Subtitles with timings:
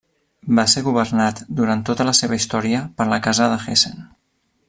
[0.59, 4.05] Va ser governat durant tota la seva història per la Casa de Hessen.